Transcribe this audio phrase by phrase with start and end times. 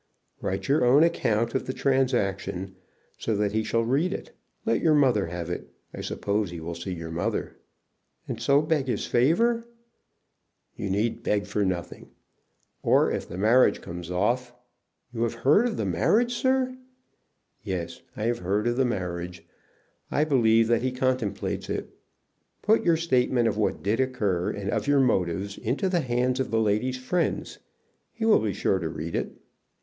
[0.41, 2.75] "Write your own account of the transaction,
[3.19, 4.35] so that he shall read it.
[4.65, 5.69] Let your mother have it.
[5.93, 7.57] I suppose he will see your mother."
[8.27, 9.63] "And so beg his favor."
[10.75, 12.09] "You need beg for nothing.
[12.81, 14.55] Or if the marriage comes off"
[15.13, 16.75] "You have heard of the marriage, sir?"
[17.61, 19.45] "Yes; I have heard of the marriage.
[20.09, 21.95] I believe that he contemplates it.
[22.63, 26.49] Put your statement of what did occur, and of your motives, into the hands of
[26.49, 27.59] the lady's friends.
[28.11, 29.37] He will be sure to read it."